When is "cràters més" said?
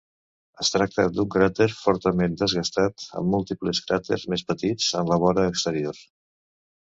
3.89-4.45